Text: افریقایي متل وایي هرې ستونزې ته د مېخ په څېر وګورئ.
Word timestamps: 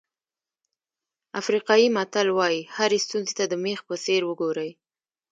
افریقایي 1.41 1.87
متل 1.95 2.27
وایي 2.37 2.61
هرې 2.75 2.99
ستونزې 3.05 3.33
ته 3.39 3.45
د 3.51 3.53
مېخ 3.63 3.79
په 3.89 3.95
څېر 4.03 4.21
وګورئ. 4.27 4.71